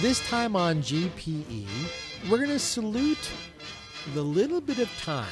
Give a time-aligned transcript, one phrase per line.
[0.00, 1.66] This time on GPE,
[2.30, 3.30] we're going to salute
[4.14, 5.26] the little bit of time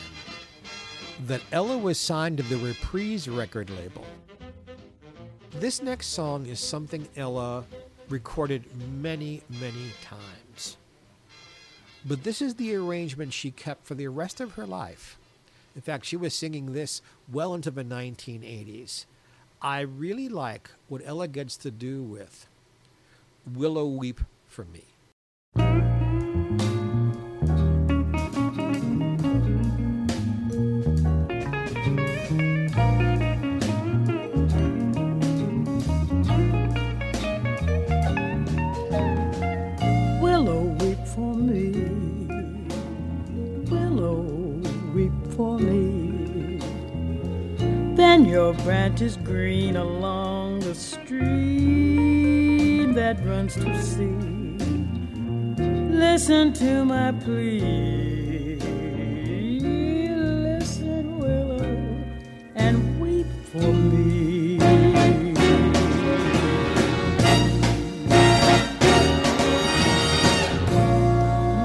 [1.27, 4.05] that Ella was signed to the Reprise record label.
[5.61, 7.64] This next song is something Ella
[8.09, 8.62] recorded
[9.03, 10.77] many, many times.
[12.06, 15.19] But this is the arrangement she kept for the rest of her life.
[15.75, 19.06] In fact, she was singing this well into the 1980s.
[19.61, 22.47] I really like what Ella gets to do with
[23.53, 24.84] Willow Weep for Me.
[48.69, 52.12] Branches green along the stream
[52.93, 54.05] that runs to sea.
[55.89, 58.59] Listen to my plea.
[59.59, 61.97] Listen, Willow,
[62.56, 64.59] and weep for me.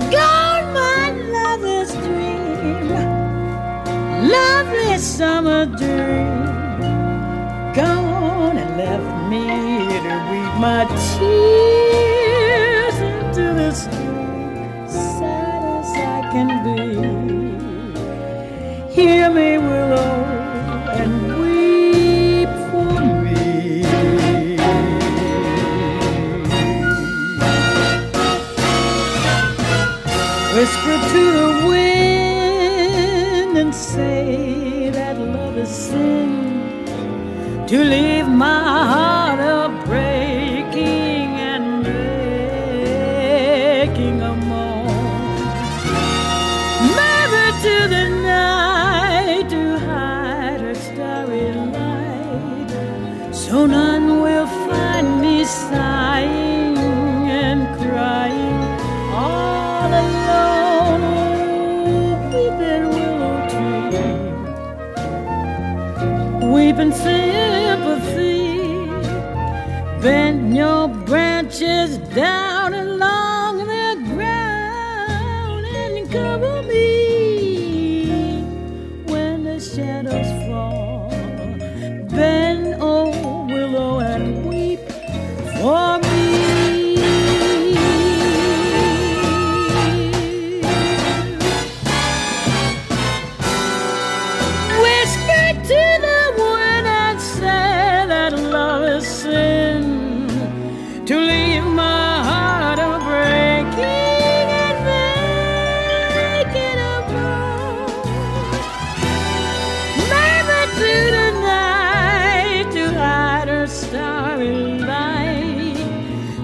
[0.10, 2.88] Gone my lover's dream,
[4.30, 6.23] lovely summer dream.
[9.34, 9.46] Me
[10.06, 10.82] to weep my
[11.14, 16.80] tears into the stream, sad as I can be.
[18.98, 20.16] Hear me, willow,
[21.02, 23.42] and weep for me.
[30.56, 36.32] Whisper to the wind and say that love is sin.
[37.70, 38.62] To leave my
[38.92, 39.13] heart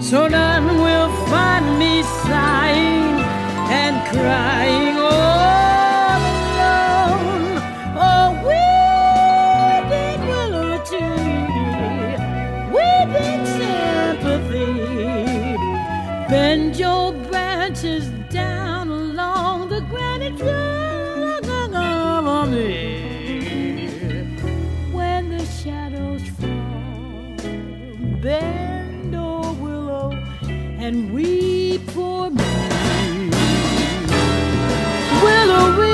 [0.09, 3.21] so none will find me sighing
[3.69, 7.61] and crying all alone.
[8.07, 12.15] Oh, weeping willow tree,
[12.75, 14.73] weeping sympathy,
[16.27, 23.87] bend your branches down along the granite floor of me
[24.91, 27.37] when the shadows fall.
[28.23, 28.68] willow,
[30.89, 33.29] and weep for me.
[35.21, 35.88] Willow,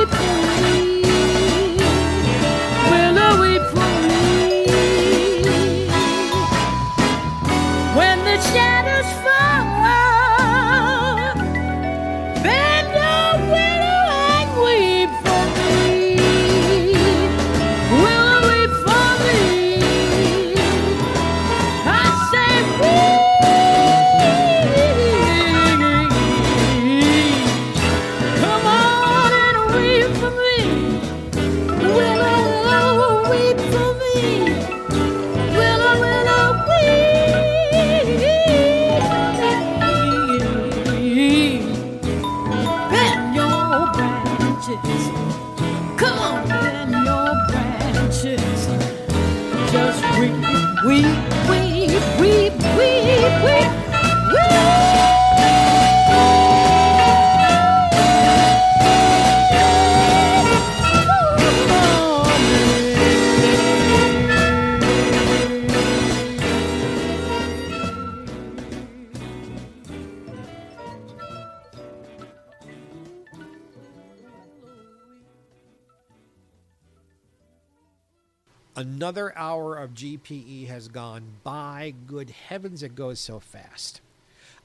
[78.77, 81.93] Another hour of GPE has gone by.
[82.05, 84.01] Good heavens, it goes so fast.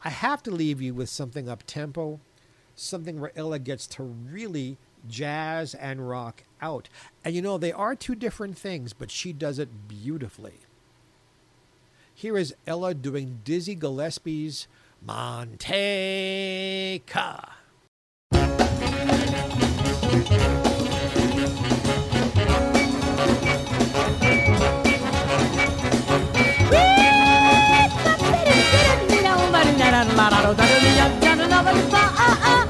[0.04, 2.18] I have to leave you with something up tempo,
[2.74, 4.78] something where Ella gets to really
[5.08, 6.88] jazz and rock out.
[7.24, 10.54] And you know, they are two different things, but she does it beautifully.
[12.12, 14.66] Here is Ella doing Dizzy Gillespie's
[30.50, 32.69] So that'll be yet another star.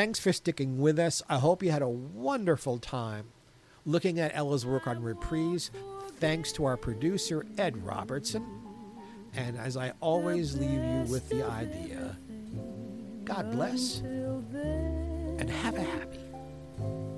[0.00, 1.20] thanks for sticking with us.
[1.28, 3.26] I hope you had a wonderful time
[3.84, 5.70] looking at Ella's work on Reprise.
[6.18, 8.46] Thanks to our producer, Ed Robertson.
[9.34, 12.16] And as I always leave you with the idea
[13.26, 16.20] God bless and have a happy.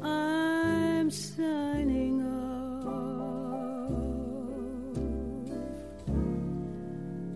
[0.02, 2.20] I'm signing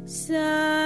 [0.04, 0.10] off.
[0.10, 0.85] Signing